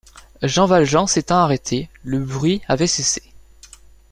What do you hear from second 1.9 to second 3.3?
le bruit avait cessé.